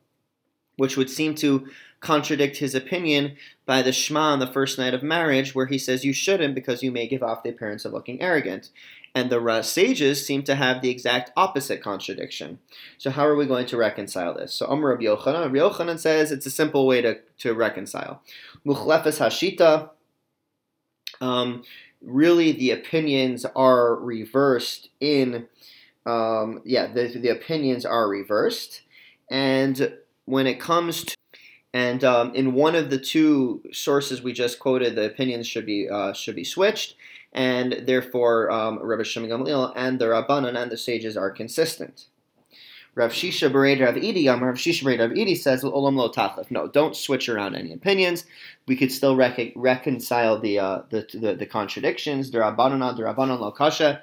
which 0.77 0.97
would 0.97 1.11
seem 1.11 1.35
to 1.37 1.69
contradict 2.01 2.57
his 2.57 2.75
opinion 2.75 3.37
by 3.67 3.83
the 3.83 3.93
Shema 3.93 4.33
on 4.33 4.39
the 4.39 4.47
first 4.47 4.79
night 4.79 4.95
of 4.95 5.03
marriage, 5.03 5.55
where 5.55 5.67
he 5.67 5.79
says 5.79 6.05
you 6.05 6.13
shouldn't 6.13 6.55
because 6.55 6.83
you 6.83 6.93
may 6.93 7.07
give 7.07 7.23
off 7.23 7.43
the 7.43 7.51
appearance 7.51 7.85
of 7.85 7.93
looking 7.93 8.21
arrogant. 8.21 8.71
And 9.15 9.29
the 9.29 9.63
sages 9.63 10.27
seem 10.27 10.43
to 10.45 10.55
have 10.55 10.81
the 10.81 10.89
exact 10.89 11.33
opposite 11.37 11.83
contradiction. 11.83 12.61
So 12.97 13.11
how 13.11 13.27
are 13.27 13.37
we 13.37 13.47
going 13.47 13.67
to 13.67 13.77
reconcile 13.77 14.33
this? 14.33 14.55
So 14.55 14.67
Amr 14.67 14.91
Rabbi 14.91 15.05
Yochanan, 15.05 15.43
Rabbi 15.43 15.59
Yochanan 15.59 15.99
says 15.99 16.33
it's 16.33 16.47
a 16.47 16.51
simple 16.51 16.87
way 16.87 17.03
to, 17.03 17.19
to 17.39 17.53
reconcile. 17.53 18.23
Muchlefes 18.67 19.19
Hashita, 19.19 19.91
um, 21.21 21.63
really 22.01 22.53
the 22.53 22.71
opinions 22.71 23.45
are 23.55 23.97
reversed 23.97 24.89
in, 24.99 25.47
um, 26.07 26.63
yeah, 26.65 26.87
the, 26.87 27.09
the 27.09 27.29
opinions 27.29 27.85
are 27.85 28.09
reversed. 28.09 28.81
And 29.31 29.95
when 30.25 30.47
it 30.47 30.59
comes 30.59 31.05
to 31.05 31.17
And 31.75 32.05
um, 32.05 32.35
in 32.35 32.53
one 32.53 32.75
of 32.75 32.91
the 32.91 32.99
two 32.99 33.63
sources 33.73 34.23
we 34.23 34.33
just 34.33 34.59
quoted, 34.59 34.95
the 34.95 35.07
opinions 35.07 35.47
should 35.47 35.65
be 35.65 35.89
uh, 35.89 36.13
should 36.13 36.37
be 36.37 36.45
switched, 36.45 36.97
and 37.33 37.83
therefore 37.87 38.51
um, 38.51 38.79
Rabbi 38.83 39.03
Shimon 39.03 39.31
Gamliel 39.31 39.73
and 39.75 39.99
the 39.99 40.07
Rabbanon 40.07 40.61
and 40.61 40.71
the 40.71 40.77
sages 40.77 41.17
are 41.17 41.31
consistent. 41.31 42.07
Rav 42.95 43.11
Shisha 43.11 43.51
Bered 43.51 43.81
Rav 43.81 43.95
Idi 43.95 44.29
Rav 44.29 44.57
Shisha 44.57 44.85
Rav 44.85 45.39
says 45.39 45.63
Olam 45.65 45.97
Lo 45.97 46.11
Tachlif. 46.11 46.51
No, 46.51 46.69
don't 46.69 46.95
switch 46.95 47.29
around 47.29 47.55
any 47.55 47.73
opinions. 47.73 48.25
We 48.67 48.77
could 48.77 48.93
still 48.93 49.17
rec- 49.17 49.53
reconcile 49.57 50.39
the, 50.39 50.59
uh, 50.59 50.83
the, 50.91 51.07
the 51.15 51.35
the 51.35 51.47
contradictions. 51.47 52.31
The 52.31 52.39
Rabbanon, 52.39 52.97
the 52.97 53.03
Rabbanon 53.03 53.41
Lo 53.41 53.51
Kasha. 53.51 54.03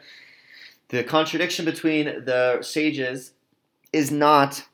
The 0.88 1.04
contradiction 1.04 1.66
between 1.66 2.06
the 2.06 2.64
sages 2.64 3.34
is 3.94 4.10
not 4.10 4.66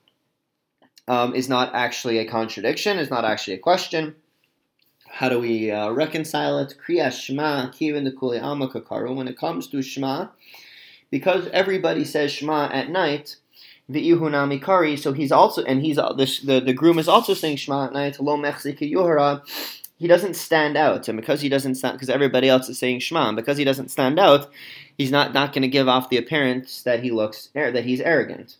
um, 1.09 1.35
is 1.35 1.49
not 1.49 1.75
actually 1.75 2.19
a 2.19 2.25
contradiction. 2.25 2.97
Is 2.97 3.09
not 3.09 3.25
actually 3.25 3.55
a 3.55 3.59
question. 3.59 4.15
How 5.15 5.29
do 5.29 5.39
we 5.39 5.71
uh, 5.71 5.91
reconcile 5.91 6.59
it? 6.59 6.75
Kriya 6.85 7.09
Shema 7.09 7.69
Kivin 7.69 8.13
Kuli 8.19 8.37
Alma. 8.37 8.67
When 8.67 9.29
it 9.29 9.37
comes 9.37 9.65
to 9.67 9.81
Shema, 9.81 10.27
because 11.09 11.47
everybody 11.53 12.03
says 12.03 12.33
Shema 12.33 12.69
at 12.73 12.89
night 12.89 13.37
V'ihunami 13.89 14.61
kari. 14.61 14.97
So 14.97 15.13
he's 15.13 15.31
also, 15.31 15.63
and 15.63 15.81
he's 15.81 15.95
the, 15.95 16.39
the 16.43 16.59
the 16.59 16.73
groom 16.73 16.99
is 16.99 17.07
also 17.07 17.33
saying 17.33 17.55
Shema 17.55 17.85
at 17.85 17.93
night. 17.93 18.19
Lo 18.19 18.35
yuhara. 18.37 19.41
He 19.97 20.09
doesn't 20.09 20.35
stand 20.35 20.75
out, 20.75 21.07
and 21.07 21.17
because 21.17 21.39
he 21.39 21.47
doesn't 21.47 21.75
stand, 21.75 21.93
because 21.93 22.09
everybody 22.09 22.49
else 22.49 22.67
is 22.67 22.77
saying 22.77 22.99
Shema, 22.99 23.29
and 23.29 23.37
because 23.37 23.57
he 23.57 23.63
doesn't 23.63 23.91
stand 23.91 24.19
out, 24.19 24.51
he's 24.97 25.11
not 25.11 25.33
not 25.33 25.53
going 25.53 25.61
to 25.61 25.69
give 25.69 25.87
off 25.87 26.09
the 26.09 26.17
appearance 26.17 26.81
that 26.81 27.01
he 27.01 27.11
looks 27.11 27.51
that 27.53 27.85
he's 27.85 28.01
arrogant. 28.01 28.57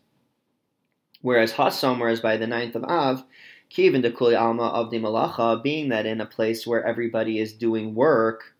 Whereas 1.21 1.51
Hassam, 1.51 1.99
whereas 1.99 2.21
by 2.21 2.37
the 2.37 2.47
ninth 2.47 2.75
of 2.75 2.85
Av, 2.85 3.25
Kivin 3.69 4.01
de 4.01 4.11
Kuli 4.11 4.35
Alma 4.35 4.67
of 4.67 4.91
the 4.91 4.99
Malacha, 4.99 5.61
being 5.61 5.89
that 5.89 6.05
in 6.05 6.21
a 6.21 6.25
place 6.25 6.65
where 6.65 6.85
everybody 6.85 7.39
is 7.39 7.53
doing 7.53 7.95
work, 7.95 8.55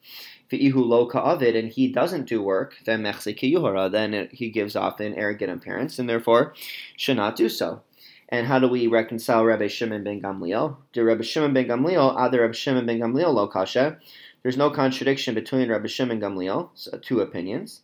V'ihu 0.52 0.76
lo 0.76 1.08
ka'avid, 1.08 1.56
and 1.56 1.70
he 1.70 1.88
doesn't 1.88 2.28
do 2.28 2.42
work, 2.42 2.76
then 2.86 3.02
mechse 3.02 3.36
kiyuhara, 3.36 3.92
then 3.92 4.30
he 4.32 4.50
gives 4.50 4.76
off 4.76 5.00
an 5.00 5.16
arrogant 5.16 5.52
appearance, 5.52 5.98
and 5.98 6.08
therefore 6.08 6.54
should 6.96 7.18
not 7.18 7.36
do 7.36 7.50
so. 7.50 7.82
And 8.30 8.48
how 8.48 8.60
do 8.60 8.68
we 8.68 8.88
reconcile 8.88 9.46
Rabbi 9.46 9.68
Shimon 9.68 10.04
ben 10.04 10.22
Gamliel? 10.22 10.78
Do 10.94 11.04
Rabbi 11.04 11.24
Shimon 11.24 11.54
ben 11.54 11.68
Gamliel, 11.68 12.16
other 12.18 12.42
Rabbi 12.42 12.54
Shimon 12.54 12.86
ben 12.86 13.00
Gamliel 13.00 13.34
lo 13.34 13.48
kasha? 13.48 13.98
There's 14.44 14.58
no 14.58 14.70
contradiction 14.70 15.34
between 15.34 15.70
Rabbi 15.70 15.88
Shimon 15.88 16.24
and 16.24 16.24
Gamliel, 16.24 16.70
so 16.76 16.98
two 17.00 17.22
opinions. 17.22 17.82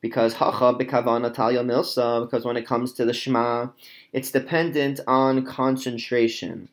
Because 0.00 0.34
hacha 0.34 0.74
bekavana 0.74 1.34
talya 1.34 1.64
milsa, 1.64 2.22
because 2.24 2.44
when 2.44 2.56
it 2.56 2.66
comes 2.66 2.92
to 2.94 3.04
the 3.04 3.12
Shema, 3.12 3.68
it's 4.12 4.30
dependent 4.30 5.00
on 5.06 5.44
concentration. 5.44 6.68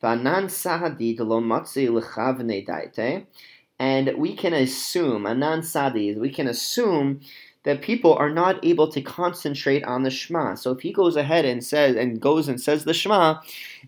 And 0.00 0.24
we 4.16 4.36
can 4.36 4.54
assume, 4.54 5.26
anan 5.26 5.62
sadi, 5.62 6.14
we 6.14 6.30
can 6.30 6.46
assume 6.46 7.20
that 7.64 7.82
people 7.82 8.14
are 8.14 8.30
not 8.30 8.64
able 8.64 8.88
to 8.88 9.02
concentrate 9.02 9.84
on 9.84 10.02
the 10.02 10.10
Shema. 10.10 10.54
So 10.54 10.70
if 10.70 10.80
he 10.80 10.92
goes 10.92 11.16
ahead 11.16 11.44
and 11.44 11.62
says 11.64 11.96
and 11.96 12.20
goes 12.20 12.48
and 12.48 12.60
says 12.60 12.84
the 12.84 12.94
Shema, 12.94 13.40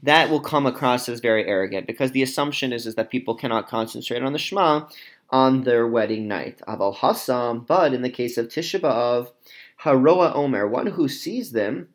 that 0.03 0.29
will 0.29 0.41
come 0.41 0.67
across 0.67 1.09
as 1.09 1.21
very 1.21 1.47
arrogant 1.47 1.87
because 1.87 2.11
the 2.11 2.23
assumption 2.23 2.73
is, 2.73 2.87
is 2.87 2.97
that 2.97 3.11
people 3.11 3.35
cannot 3.35 3.69
concentrate 3.69 4.23
on 4.23 4.33
the 4.33 4.39
Shema 4.39 4.87
on 5.31 5.63
their 5.63 5.87
wedding 5.87 6.29
night. 6.29 6.61
Aval 6.69 6.97
Hassam, 6.97 7.61
but 7.61 7.95
in 7.95 8.03
the 8.03 8.11
case 8.11 8.37
of 8.37 8.49
Tisha 8.49 8.81
B'Av, 8.81 9.31
Haroa 9.83 10.35
Omer, 10.35 10.69
one 10.69 10.89
who 10.89 11.09
sees 11.09 11.53
them 11.53 11.89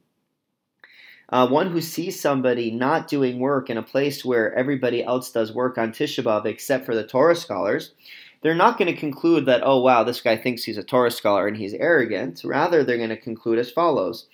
uh, 1.29 1.47
one 1.47 1.71
who 1.71 1.81
sees 1.81 2.19
somebody 2.19 2.69
not 2.71 3.07
doing 3.07 3.39
work 3.39 3.69
in 3.69 3.77
a 3.77 3.83
place 3.83 4.23
where 4.23 4.53
everybody 4.53 5.03
else 5.03 5.31
does 5.31 5.51
work 5.51 5.77
on 5.77 5.91
Tisha 5.91 6.23
B'Av 6.23 6.45
except 6.45 6.85
for 6.85 6.95
the 6.95 7.05
Torah 7.05 7.35
scholars, 7.35 7.93
they're 8.41 8.53
not 8.53 8.77
going 8.77 8.93
to 8.93 8.99
conclude 8.99 9.47
that, 9.47 9.61
oh 9.63 9.81
wow, 9.81 10.03
this 10.03 10.21
guy 10.21 10.37
thinks 10.37 10.63
he's 10.63 10.77
a 10.77 10.83
Torah 10.83 11.09
scholar 11.09 11.47
and 11.47 11.57
he's 11.57 11.73
arrogant. 11.73 12.43
Rather, 12.43 12.83
they're 12.83 12.97
going 12.97 13.09
to 13.09 13.17
conclude 13.17 13.57
as 13.57 13.71
follows 13.71 14.27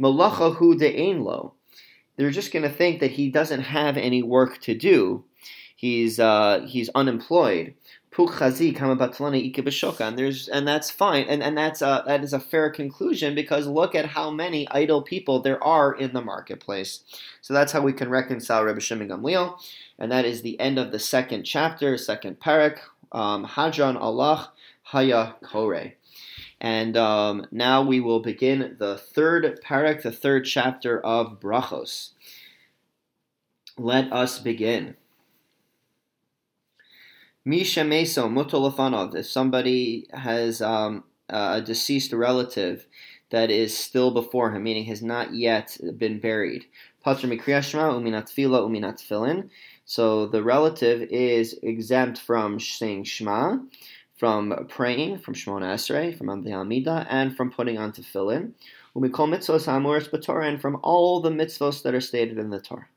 Malacha 0.00 0.56
hu 0.56 0.74
de'ein. 0.74 1.52
They're 2.16 2.30
just 2.30 2.52
going 2.52 2.62
to 2.62 2.70
think 2.70 3.00
that 3.00 3.12
he 3.12 3.30
doesn't 3.30 3.60
have 3.60 3.96
any 3.96 4.22
work 4.22 4.58
to 4.62 4.74
do. 4.74 5.24
He's, 5.76 6.18
uh, 6.18 6.66
he's 6.66 6.88
unemployed. 6.94 7.74
And 10.00 10.18
there's 10.18 10.48
and 10.48 10.66
that's 10.66 10.90
fine, 10.90 11.24
and 11.28 11.42
and 11.42 11.56
that's 11.56 11.82
a, 11.82 12.02
that 12.06 12.24
is 12.24 12.32
a 12.32 12.40
fair 12.40 12.70
conclusion 12.70 13.34
because 13.34 13.66
look 13.66 13.94
at 13.94 14.06
how 14.06 14.30
many 14.30 14.66
idle 14.70 15.02
people 15.02 15.40
there 15.40 15.62
are 15.62 15.94
in 15.94 16.12
the 16.12 16.22
marketplace. 16.22 17.00
So 17.42 17.54
that's 17.54 17.72
how 17.72 17.80
we 17.80 17.92
can 17.92 18.08
reconcile 18.08 18.64
Rabbi 18.64 18.80
Shimon 18.80 19.08
Gamliel, 19.08 19.58
and 19.98 20.10
that 20.10 20.24
is 20.24 20.42
the 20.42 20.58
end 20.58 20.78
of 20.78 20.90
the 20.90 20.98
second 20.98 21.44
chapter, 21.44 21.96
second 21.96 22.40
parak, 22.40 22.78
um, 23.12 23.46
Hadran 23.46 24.00
Allah 24.00 24.52
Haya 24.82 25.36
Kore. 25.42 25.92
And 26.60 26.96
um, 26.96 27.46
now 27.52 27.82
we 27.82 28.00
will 28.00 28.20
begin 28.20 28.76
the 28.78 28.98
third 28.98 29.60
parak, 29.62 30.02
the 30.02 30.10
third 30.10 30.44
chapter 30.44 30.98
of 31.00 31.38
Brachos. 31.38 32.10
Let 33.76 34.12
us 34.12 34.40
begin. 34.40 34.96
Misha 37.48 37.80
Meso 37.80 38.28
Mutolafanov, 38.28 39.16
if 39.16 39.24
somebody 39.24 40.06
has 40.12 40.60
um, 40.60 41.02
a 41.30 41.62
deceased 41.62 42.12
relative 42.12 42.86
that 43.30 43.50
is 43.50 43.74
still 43.74 44.10
before 44.10 44.50
him, 44.50 44.64
meaning 44.64 44.84
has 44.84 45.02
not 45.02 45.32
yet 45.32 45.78
been 45.96 46.20
buried. 46.20 46.66
Patra 47.02 47.26
Mikriyashma 47.26 47.98
Uminat 47.98 48.28
Fila 48.28 48.60
Uminat. 48.60 49.48
So 49.86 50.26
the 50.26 50.42
relative 50.42 51.00
is 51.10 51.58
exempt 51.62 52.18
from 52.18 52.60
saying 52.60 53.04
Shema, 53.04 53.60
from 54.18 54.66
praying, 54.68 55.20
from 55.20 55.32
Shemona 55.32 55.72
Esrei, 55.72 56.18
from 56.18 56.26
Amdi 56.26 56.48
Hamida, 56.48 57.06
and 57.08 57.34
from 57.34 57.50
putting 57.50 57.78
on 57.78 57.92
tefillin. 57.92 58.52
Umikol 58.94 59.30
mitzvos 59.34 59.64
hamuris 59.64 60.10
b'Torah, 60.10 60.46
and 60.46 60.60
from 60.60 60.78
all 60.82 61.22
the 61.22 61.30
mitzvos 61.30 61.82
that 61.82 61.94
are 61.94 62.02
stated 62.02 62.36
in 62.36 62.50
the 62.50 62.60
Torah. 62.60 62.88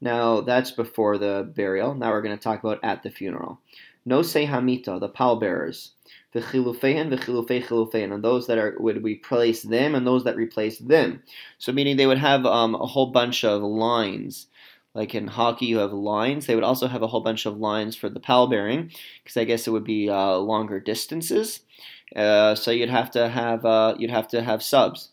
Now, 0.00 0.40
that's 0.40 0.70
before 0.70 1.18
the 1.18 1.50
burial. 1.54 1.94
Now 1.94 2.10
we're 2.10 2.22
going 2.22 2.36
to 2.36 2.42
talk 2.42 2.62
about 2.62 2.80
at 2.82 3.02
the 3.02 3.10
funeral. 3.10 3.60
No 4.04 4.22
se 4.22 4.46
hamita, 4.46 5.00
the 5.00 5.08
pallbearers. 5.08 5.92
The 6.32 6.40
chilufeihin, 6.40 7.10
the 7.10 7.16
chilufei 7.16 8.04
and 8.04 8.22
those 8.22 8.46
that 8.46 8.58
are 8.58 8.76
would 8.78 9.02
replace 9.02 9.62
them 9.62 9.94
and 9.94 10.06
those 10.06 10.24
that 10.24 10.36
replace 10.36 10.78
them. 10.78 11.22
So, 11.58 11.72
meaning 11.72 11.96
they 11.96 12.06
would 12.06 12.18
have 12.18 12.44
um, 12.44 12.74
a 12.74 12.86
whole 12.86 13.06
bunch 13.06 13.42
of 13.42 13.62
lines. 13.62 14.46
Like 14.94 15.14
in 15.14 15.26
hockey, 15.28 15.66
you 15.66 15.78
have 15.78 15.92
lines. 15.92 16.46
They 16.46 16.54
would 16.54 16.64
also 16.64 16.86
have 16.88 17.02
a 17.02 17.06
whole 17.06 17.20
bunch 17.20 17.46
of 17.46 17.58
lines 17.58 17.96
for 17.96 18.08
the 18.08 18.20
pallbearing, 18.20 18.92
because 19.22 19.36
I 19.36 19.44
guess 19.44 19.66
it 19.66 19.70
would 19.70 19.84
be 19.84 20.08
uh, 20.08 20.36
longer 20.36 20.78
distances. 20.80 21.60
Uh, 22.14 22.54
so 22.54 22.70
you'd 22.70 22.88
have 22.88 23.10
to 23.12 23.28
have 23.28 23.64
uh, 23.64 23.94
you'd 23.98 24.10
have 24.10 24.28
to 24.28 24.42
have 24.42 24.62
subs. 24.62 25.10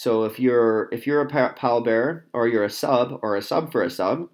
So 0.00 0.24
if 0.24 0.40
you're 0.40 0.88
if 0.92 1.06
you're 1.06 1.20
a 1.20 1.28
pallbearer 1.28 2.22
or 2.32 2.48
you're 2.48 2.64
a 2.64 2.70
sub 2.70 3.18
or 3.20 3.36
a 3.36 3.42
sub 3.42 3.70
for 3.70 3.82
a 3.82 3.90
sub, 3.90 4.30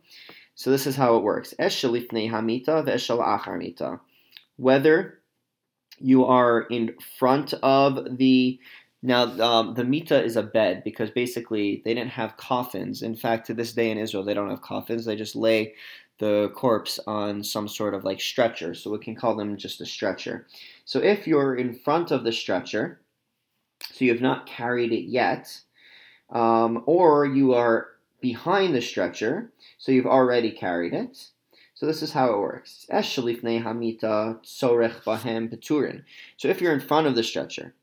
so 0.55 0.71
this 0.71 0.87
is 0.87 0.95
how 0.95 1.17
it 1.17 1.25
works. 1.25 1.55
hamita 1.59 2.85
Veshal 2.87 3.19
Acharmita. 3.19 3.99
Whether 4.59 5.19
you 5.99 6.25
are 6.25 6.69
in 6.71 6.95
front 7.19 7.53
of 7.65 8.17
the 8.17 8.61
now 9.03 9.25
um, 9.43 9.75
the 9.75 9.83
mita 9.83 10.23
is 10.23 10.37
a 10.37 10.45
bed 10.45 10.85
because 10.85 11.11
basically 11.11 11.83
they 11.85 11.95
didn't 11.95 12.13
have 12.13 12.37
coffins. 12.37 13.03
In 13.03 13.17
fact, 13.17 13.49
to 13.49 13.55
this 13.55 13.73
day 13.73 13.91
in 13.91 13.99
Israel, 13.99 14.23
they 14.23 14.35
don't 14.35 14.51
have 14.51 14.63
coffins. 14.63 15.05
They 15.05 15.17
just 15.17 15.35
lay 15.35 15.75
the 16.21 16.53
corpse 16.55 17.01
on 17.09 17.43
some 17.43 17.67
sort 17.67 17.93
of 17.93 18.05
like 18.05 18.21
stretcher. 18.21 18.73
So 18.73 18.93
we 18.93 19.01
can 19.01 19.17
call 19.17 19.35
them 19.35 19.57
just 19.57 19.81
a 19.81 19.87
stretcher. 19.87 20.47
So 20.85 21.01
if 21.01 21.27
you're 21.27 21.57
in 21.57 21.75
front 21.75 22.13
of 22.13 22.23
the 22.23 22.31
stretcher 22.31 23.01
so 23.97 24.05
you 24.05 24.13
have 24.13 24.21
not 24.21 24.45
carried 24.45 24.93
it 24.93 25.09
yet, 25.09 25.59
um, 26.29 26.83
or 26.85 27.25
you 27.25 27.55
are 27.55 27.87
behind 28.21 28.75
the 28.75 28.83
stretcher, 28.83 29.51
so 29.79 29.91
you've 29.91 30.05
already 30.05 30.51
carried 30.51 30.93
it. 30.93 31.29
So 31.73 31.87
this 31.87 32.03
is 32.03 32.13
how 32.13 32.31
it 32.31 32.39
works. 32.39 32.85
So 32.91 32.99
if 36.49 36.61
you're 36.61 36.75
in 36.75 36.81
front 36.81 37.07
of 37.07 37.15
the 37.15 37.23
stretcher, 37.23 37.75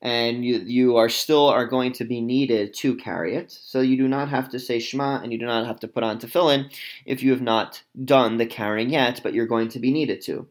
and 0.00 0.44
you, 0.44 0.58
you 0.58 0.96
are 0.96 1.08
still 1.08 1.46
are 1.46 1.66
going 1.66 1.92
to 1.92 2.04
be 2.04 2.20
needed 2.20 2.74
to 2.74 2.96
carry 2.96 3.36
it. 3.36 3.52
So 3.52 3.80
you 3.80 3.96
do 3.96 4.08
not 4.08 4.28
have 4.28 4.48
to 4.48 4.58
say 4.58 4.80
Shema 4.80 5.20
and 5.22 5.32
you 5.32 5.38
do 5.38 5.46
not 5.46 5.66
have 5.66 5.78
to 5.80 5.88
put 5.88 6.02
on 6.02 6.18
tefillin 6.18 6.74
if 7.06 7.22
you 7.22 7.30
have 7.30 7.40
not 7.40 7.84
done 8.04 8.38
the 8.38 8.46
carrying 8.46 8.90
yet, 8.90 9.20
but 9.22 9.34
you're 9.34 9.46
going 9.46 9.68
to 9.68 9.78
be 9.78 9.92
needed 9.92 10.20
to 10.22 10.48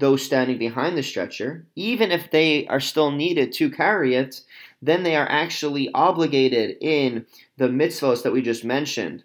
those 0.00 0.22
standing 0.22 0.58
behind 0.58 0.96
the 0.96 1.02
stretcher, 1.02 1.66
even 1.76 2.10
if 2.10 2.30
they 2.30 2.66
are 2.66 2.80
still 2.80 3.10
needed 3.10 3.52
to 3.52 3.70
carry 3.70 4.14
it, 4.14 4.40
then 4.82 5.02
they 5.02 5.14
are 5.14 5.30
actually 5.30 5.90
obligated 5.92 6.76
in 6.80 7.26
the 7.56 7.68
mitzvahs 7.68 8.22
that 8.22 8.32
we 8.32 8.42
just 8.42 8.64
mentioned, 8.64 9.22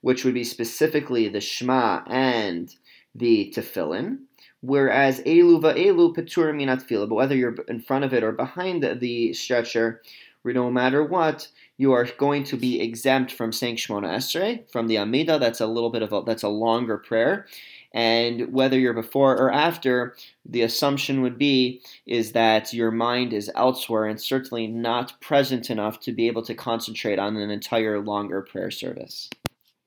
which 0.00 0.24
would 0.24 0.34
be 0.34 0.44
specifically 0.44 1.28
the 1.28 1.40
Shema 1.40 2.02
and 2.06 2.74
the 3.14 3.52
Tefillin. 3.54 4.18
Whereas 4.60 5.20
elu 5.20 5.60
peturim 6.14 6.56
minat 6.56 7.08
but 7.08 7.14
whether 7.14 7.34
you're 7.34 7.56
in 7.66 7.80
front 7.80 8.04
of 8.04 8.14
it 8.14 8.22
or 8.22 8.30
behind 8.30 8.82
the, 8.82 8.94
the 8.94 9.32
stretcher, 9.32 10.00
no 10.44 10.70
matter 10.70 11.04
what, 11.04 11.48
you 11.78 11.92
are 11.92 12.06
going 12.16 12.44
to 12.44 12.56
be 12.56 12.80
exempt 12.80 13.32
from 13.32 13.52
saying 13.52 13.76
Shmona 13.76 14.14
Esrei, 14.14 14.70
from 14.70 14.86
the 14.86 14.98
Amida. 14.98 15.38
That's 15.38 15.60
a 15.60 15.66
little 15.66 15.90
bit 15.90 16.02
of 16.02 16.12
a, 16.12 16.22
that's 16.24 16.42
a 16.42 16.48
longer 16.48 16.98
prayer. 16.98 17.46
And 17.94 18.52
whether 18.52 18.78
you're 18.78 18.94
before 18.94 19.36
or 19.36 19.52
after, 19.52 20.14
the 20.46 20.62
assumption 20.62 21.20
would 21.22 21.36
be 21.36 21.82
is 22.06 22.32
that 22.32 22.72
your 22.72 22.90
mind 22.90 23.32
is 23.32 23.50
elsewhere 23.54 24.06
and 24.06 24.20
certainly 24.20 24.66
not 24.66 25.20
present 25.20 25.68
enough 25.68 26.00
to 26.00 26.12
be 26.12 26.26
able 26.26 26.42
to 26.42 26.54
concentrate 26.54 27.18
on 27.18 27.36
an 27.36 27.50
entire 27.50 28.00
longer 28.00 28.40
prayer 28.40 28.70
service. 28.70 29.28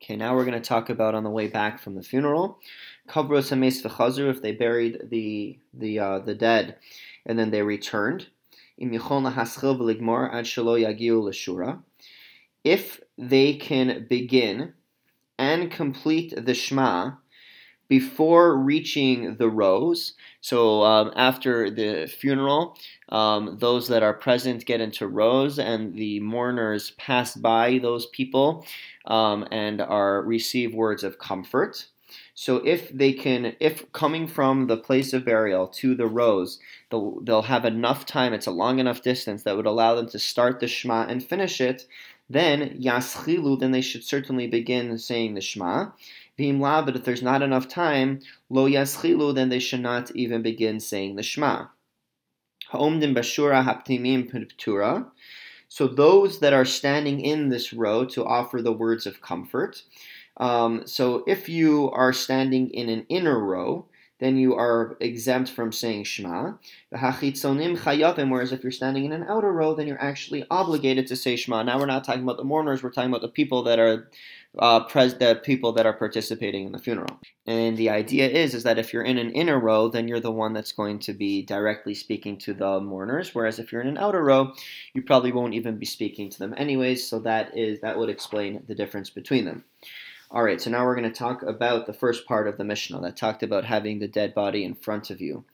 Okay, 0.04 0.16
now 0.16 0.36
we're 0.36 0.46
going 0.46 0.62
to 0.62 0.68
talk 0.68 0.92
about 0.92 1.16
on 1.16 1.24
the 1.24 1.32
way 1.32 1.48
back 1.48 1.80
from 1.80 1.96
the 1.96 2.04
funeral. 2.04 2.60
If 3.08 4.42
they 4.42 4.52
buried 4.52 5.10
the 5.10 5.58
the 5.74 6.00
uh, 6.00 6.20
the 6.20 6.36
dead 6.36 6.78
and 7.26 7.40
then 7.40 7.50
they 7.50 7.64
returned. 7.64 8.28
If 12.64 13.02
they 13.18 13.54
can 13.54 14.06
begin 14.08 14.74
and 15.38 15.72
complete 15.72 16.46
the 16.46 16.54
Shema 16.54 17.12
before 17.88 18.58
reaching 18.58 19.36
the 19.36 19.50
rows. 19.50 20.14
So 20.42 20.84
um, 20.84 21.12
after 21.16 21.70
the 21.70 22.08
funeral, 22.08 22.78
um, 23.10 23.58
those 23.60 23.88
that 23.88 24.04
are 24.04 24.14
present 24.14 24.66
get 24.66 24.82
into 24.82 25.08
rows, 25.08 25.60
and 25.60 25.94
the 25.94 26.20
mourners 26.20 26.92
pass 26.92 27.36
by 27.36 27.80
those 27.80 28.06
people 28.08 28.66
um, 29.06 29.48
and 29.52 29.82
are 29.82 30.22
receive 30.22 30.74
words 30.74 31.04
of 31.04 31.20
comfort. 31.20 31.88
So 32.34 32.58
if 32.58 32.90
they 32.90 33.14
can, 33.14 33.56
if 33.60 33.92
coming 33.94 34.28
from 34.28 34.68
the 34.68 34.78
place 34.78 35.14
of 35.14 35.26
burial 35.26 35.68
to 35.68 35.96
the 35.96 36.06
rows, 36.06 36.60
they'll, 36.90 37.22
they'll 37.22 37.44
have 37.44 37.64
enough 37.64 38.06
time. 38.06 38.34
It's 38.34 38.46
a 38.46 38.52
long 38.52 38.80
enough 38.80 39.02
distance 39.02 39.44
that 39.44 39.56
would 39.56 39.66
allow 39.66 39.96
them 39.96 40.10
to 40.10 40.20
start 40.20 40.60
the 40.60 40.68
Shema 40.68 41.06
and 41.06 41.24
finish 41.24 41.62
it. 41.62 41.88
Then 42.30 42.78
yaschilu, 42.82 43.60
then 43.60 43.72
they 43.72 43.82
should 43.82 44.04
certainly 44.04 44.48
begin 44.48 44.98
saying 44.98 45.36
the 45.36 45.42
Shema. 45.42 45.92
V'im 46.38 46.86
but 46.86 46.96
if 46.96 47.04
there's 47.06 47.22
not 47.22 47.42
enough 47.42 47.68
time, 47.68 48.20
lo 48.50 48.68
yaschilu, 48.68 49.34
then 49.34 49.50
they 49.50 49.60
should 49.60 49.82
not 49.82 50.12
even 50.16 50.42
begin 50.42 50.80
saying 50.80 51.16
the 51.16 51.24
Shema. 51.24 51.68
Ha'omdim 52.70 53.16
bashura 53.16 53.64
haptimim 53.64 54.30
p'tura. 54.32 55.08
So 55.68 55.88
those 55.88 56.40
that 56.40 56.54
are 56.54 56.66
standing 56.66 57.20
in 57.22 57.50
this 57.50 57.74
row 57.74 58.06
to 58.06 58.26
offer 58.26 58.62
the 58.62 58.72
words 58.72 59.06
of 59.06 59.22
comfort. 59.22 59.84
Um, 60.38 60.86
so 60.86 61.24
if 61.28 61.48
you 61.48 61.90
are 61.92 62.14
standing 62.14 62.70
in 62.70 62.90
an 62.90 63.06
inner 63.10 63.40
row, 63.40 63.86
then 64.20 64.38
you 64.38 64.56
are 64.56 64.96
exempt 65.02 65.50
from 65.50 65.72
saying 65.72 66.06
Shema. 66.06 66.54
Whereas 66.90 67.24
if 67.24 68.64
you're 68.64 68.72
standing 68.72 69.06
in 69.06 69.12
an 69.12 69.26
outer 69.28 69.52
row, 69.52 69.76
then 69.76 69.88
you're 69.88 70.02
actually 70.02 70.46
obligated 70.50 71.08
to 71.08 71.16
say 71.16 71.36
Shema. 71.36 71.64
Now 71.64 71.80
we're 71.80 71.86
not 71.86 72.04
talking 72.06 72.24
about 72.24 72.38
the 72.38 72.46
mourners; 72.46 72.82
we're 72.82 72.92
talking 72.92 73.10
about 73.10 73.22
the 73.22 73.28
people 73.28 73.64
that 73.64 73.80
are 73.80 74.10
uh, 74.60 74.84
pres- 74.86 75.16
the 75.16 75.40
people 75.44 75.72
that 75.74 75.86
are 75.86 75.94
participating 75.94 76.66
in 76.66 76.72
the 76.72 76.80
funeral. 76.80 77.20
And 77.46 77.78
the 77.78 77.90
idea 77.90 78.28
is 78.28 78.54
is 78.54 78.64
that 78.64 78.80
if 78.80 78.94
you're 78.94 79.04
in 79.04 79.18
an 79.18 79.32
inner 79.32 79.60
row, 79.60 79.90
then 79.90 80.08
you're 80.08 80.20
the 80.20 80.32
one 80.32 80.54
that's 80.54 80.72
going 80.72 81.00
to 81.00 81.14
be 81.14 81.44
directly 81.44 81.94
speaking 81.94 82.38
to 82.40 82.54
the 82.54 82.80
mourners. 82.80 83.34
Whereas 83.34 83.60
if 83.60 83.72
you're 83.72 83.82
in 83.82 83.88
an 83.88 83.98
outer 83.98 84.24
row, 84.24 84.54
you 84.94 85.02
probably 85.02 85.32
won't 85.32 85.54
even 85.54 85.78
be 85.78 85.86
speaking 85.86 86.30
to 86.30 86.40
them 86.40 86.54
anyways. 86.58 87.08
So 87.08 87.20
that 87.20 87.58
is 87.58 87.80
that 87.82 87.98
would 87.98 88.10
explain 88.10 88.64
the 88.68 88.76
difference 88.76 89.10
between 89.10 89.46
them. 89.46 89.64
All 90.32 90.44
right, 90.44 90.60
so 90.60 90.72
now 90.72 90.84
we're 90.84 90.96
going 90.96 91.10
to 91.10 91.18
talk 91.18 91.44
about 91.44 91.86
the 91.86 91.94
first 91.94 92.26
part 92.26 92.48
of 92.48 92.58
the 92.58 92.64
Mishnah 92.64 93.00
that 93.02 93.16
talked 93.16 93.44
about 93.44 93.64
having 93.64 94.00
the 94.00 94.08
dead 94.08 94.34
body 94.34 94.64
in 94.64 94.74
front 94.74 95.12
of 95.12 95.22
you. 95.22 95.46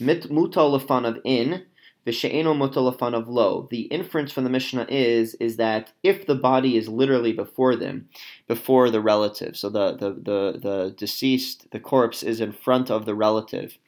Mit 0.00 0.26
of 0.30 1.18
in 1.24 1.66
V'she'eno 2.06 2.54
motolafan 2.54 3.14
of 3.14 3.28
lo. 3.28 3.66
The 3.70 3.82
inference 3.82 4.30
from 4.30 4.44
the 4.44 4.50
Mishnah 4.50 4.86
is 4.88 5.34
is 5.34 5.56
that 5.56 5.92
if 6.02 6.26
the 6.26 6.34
body 6.34 6.76
is 6.76 6.88
literally 6.88 7.32
before 7.32 7.76
them, 7.76 8.08
before 8.46 8.90
the 8.90 9.00
relative, 9.00 9.56
so 9.56 9.70
the, 9.70 9.96
the, 9.96 10.10
the, 10.10 10.58
the 10.60 10.94
deceased, 10.96 11.70
the 11.70 11.80
corpse 11.80 12.22
is 12.22 12.40
in 12.40 12.52
front 12.52 12.90
of 12.90 13.06
the 13.06 13.14
relative, 13.14 13.78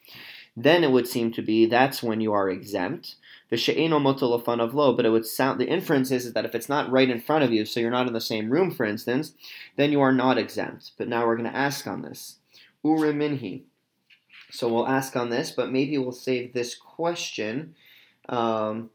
then 0.55 0.83
it 0.83 0.91
would 0.91 1.07
seem 1.07 1.31
to 1.33 1.41
be 1.43 1.65
that's 1.65 2.01
when 2.01 2.19
you 2.19 2.33
are 2.33 2.49
exempt. 2.49 3.15
V'she'eno 3.51 4.01
motolafan 4.01 4.59
of 4.59 4.73
lo. 4.73 4.93
But 4.93 5.05
it 5.05 5.11
would 5.11 5.27
sound 5.27 5.59
the 5.59 5.67
inference 5.67 6.09
is, 6.09 6.25
is 6.25 6.33
that 6.33 6.45
if 6.45 6.55
it's 6.55 6.69
not 6.69 6.91
right 6.91 7.09
in 7.09 7.21
front 7.21 7.43
of 7.43 7.53
you, 7.53 7.65
so 7.65 7.79
you're 7.79 7.91
not 7.91 8.07
in 8.07 8.13
the 8.13 8.21
same 8.21 8.49
room, 8.49 8.71
for 8.71 8.85
instance, 8.85 9.33
then 9.75 9.91
you 9.91 10.01
are 10.01 10.11
not 10.11 10.39
exempt. 10.39 10.91
But 10.97 11.07
now 11.07 11.25
we're 11.25 11.37
going 11.37 11.51
to 11.51 11.55
ask 11.55 11.85
on 11.85 12.01
this. 12.01 12.37
Uriminhi. 12.83 13.61
So 14.49 14.67
we'll 14.67 14.87
ask 14.87 15.15
on 15.15 15.29
this, 15.29 15.51
but 15.51 15.71
maybe 15.71 15.97
we'll 15.97 16.11
save 16.11 16.53
this 16.53 16.73
question 16.73 17.75
um, 18.29 18.89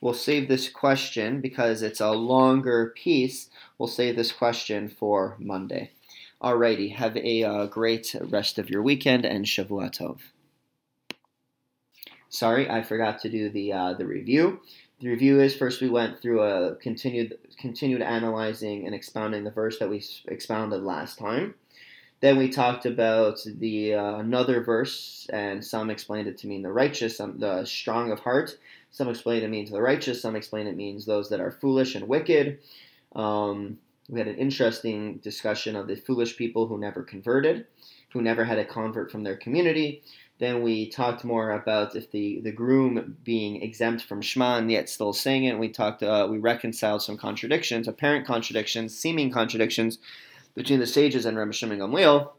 we'll 0.00 0.14
save 0.14 0.48
this 0.48 0.68
question 0.68 1.40
because 1.40 1.82
it's 1.82 2.00
a 2.00 2.10
longer 2.10 2.92
piece. 2.96 3.50
We'll 3.78 3.88
save 3.88 4.16
this 4.16 4.32
question 4.32 4.88
for 4.88 5.36
Monday. 5.38 5.90
Alrighty, 6.42 6.94
have 6.94 7.16
a 7.16 7.42
uh, 7.44 7.66
great 7.66 8.14
rest 8.20 8.58
of 8.58 8.68
your 8.68 8.82
weekend 8.82 9.24
and 9.24 9.46
Shavua 9.46 9.90
Tov. 9.90 10.18
Sorry, 12.28 12.68
I 12.68 12.82
forgot 12.82 13.20
to 13.20 13.30
do 13.30 13.48
the 13.48 13.72
uh, 13.72 13.94
the 13.94 14.06
review. 14.06 14.60
The 15.00 15.08
review 15.08 15.40
is 15.40 15.54
first 15.54 15.80
we 15.80 15.88
went 15.88 16.20
through 16.20 16.42
a 16.42 16.76
continued 16.76 17.38
continued 17.58 18.02
analyzing 18.02 18.84
and 18.84 18.94
expounding 18.94 19.44
the 19.44 19.50
verse 19.50 19.78
that 19.78 19.88
we 19.88 20.04
expounded 20.26 20.82
last 20.82 21.18
time. 21.18 21.54
Then 22.20 22.38
we 22.38 22.48
talked 22.48 22.86
about 22.86 23.40
the 23.44 23.94
uh, 23.94 24.16
another 24.16 24.62
verse, 24.62 25.26
and 25.32 25.64
some 25.64 25.90
explained 25.90 26.28
it 26.28 26.38
to 26.38 26.46
mean 26.46 26.62
the 26.62 26.72
righteous, 26.72 27.18
some, 27.18 27.38
the 27.38 27.64
strong 27.66 28.10
of 28.10 28.20
heart. 28.20 28.56
Some 28.90 29.08
explained 29.08 29.44
it 29.44 29.50
means 29.50 29.70
the 29.70 29.82
righteous. 29.82 30.22
Some 30.22 30.36
explained 30.36 30.68
it 30.68 30.76
means 30.76 31.04
those 31.04 31.28
that 31.28 31.40
are 31.40 31.50
foolish 31.50 31.94
and 31.94 32.08
wicked. 32.08 32.58
Um, 33.14 33.78
we 34.08 34.18
had 34.18 34.28
an 34.28 34.38
interesting 34.38 35.18
discussion 35.18 35.76
of 35.76 35.88
the 35.88 35.96
foolish 35.96 36.36
people 36.36 36.66
who 36.66 36.78
never 36.78 37.02
converted, 37.02 37.66
who 38.10 38.22
never 38.22 38.44
had 38.44 38.58
a 38.58 38.64
convert 38.64 39.10
from 39.10 39.24
their 39.24 39.36
community. 39.36 40.02
Then 40.38 40.62
we 40.62 40.88
talked 40.88 41.24
more 41.24 41.50
about 41.50 41.96
if 41.96 42.10
the, 42.10 42.40
the 42.40 42.52
groom 42.52 43.16
being 43.24 43.62
exempt 43.62 44.02
from 44.04 44.22
Shema 44.22 44.58
and 44.58 44.70
yet 44.70 44.88
still 44.88 45.12
saying 45.12 45.44
it. 45.44 45.58
We 45.58 45.70
talked, 45.70 46.02
uh, 46.02 46.28
we 46.30 46.38
reconciled 46.38 47.02
some 47.02 47.16
contradictions, 47.16 47.88
apparent 47.88 48.26
contradictions, 48.26 48.96
seeming 48.96 49.30
contradictions 49.30 49.98
between 50.56 50.80
the 50.80 50.86
sages 50.86 51.26
and 51.26 51.38
Rabbi 51.38 51.52
Shimon 51.52 51.78
Gamliel 51.78 52.32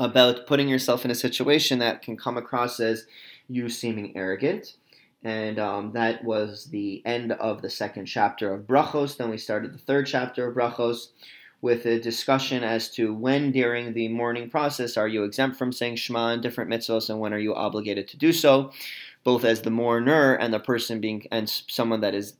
about 0.00 0.46
putting 0.46 0.68
yourself 0.68 1.04
in 1.04 1.10
a 1.10 1.14
situation 1.14 1.78
that 1.78 2.02
can 2.02 2.16
come 2.16 2.36
across 2.36 2.80
as 2.80 3.06
you 3.48 3.68
seeming 3.68 4.16
arrogant. 4.16 4.76
And 5.22 5.58
um, 5.58 5.92
that 5.92 6.24
was 6.24 6.66
the 6.66 7.02
end 7.04 7.32
of 7.32 7.62
the 7.62 7.70
second 7.70 8.06
chapter 8.06 8.52
of 8.52 8.66
Brachos. 8.66 9.16
Then 9.16 9.30
we 9.30 9.38
started 9.38 9.72
the 9.72 9.78
third 9.78 10.06
chapter 10.06 10.48
of 10.48 10.56
Brachos 10.56 11.08
with 11.62 11.86
a 11.86 11.98
discussion 12.00 12.62
as 12.62 12.90
to 12.90 13.14
when 13.14 13.50
during 13.50 13.92
the 13.92 14.08
mourning 14.08 14.50
process 14.50 14.96
are 14.96 15.08
you 15.08 15.24
exempt 15.24 15.56
from 15.56 15.72
saying 15.72 15.96
Shema 15.96 16.28
and 16.28 16.42
different 16.42 16.70
mitzvahs, 16.70 17.08
and 17.10 17.18
when 17.18 17.32
are 17.32 17.38
you 17.38 17.54
obligated 17.54 18.06
to 18.08 18.16
do 18.16 18.32
so, 18.32 18.72
both 19.24 19.44
as 19.44 19.62
the 19.62 19.70
mourner 19.70 20.34
and 20.34 20.52
the 20.52 20.60
person 20.60 21.00
being 21.00 21.26
and 21.32 21.48
someone 21.48 22.02
that 22.02 22.14
is 22.14 22.34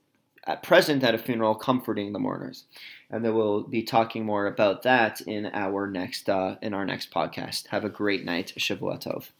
present 0.62 1.02
at 1.02 1.14
a 1.14 1.18
funeral 1.18 1.54
comforting 1.54 2.12
the 2.12 2.18
mourners. 2.18 2.64
And 3.10 3.24
then 3.24 3.34
we'll 3.34 3.62
be 3.62 3.82
talking 3.82 4.24
more 4.24 4.46
about 4.46 4.82
that 4.82 5.20
in 5.20 5.46
our 5.46 5.86
next 5.86 6.28
uh, 6.28 6.56
in 6.60 6.74
our 6.74 6.84
next 6.84 7.10
podcast. 7.10 7.68
Have 7.68 7.84
a 7.84 7.88
great 7.88 8.24
night. 8.24 8.52
Shavua 8.58 9.00
Tov. 9.00 9.30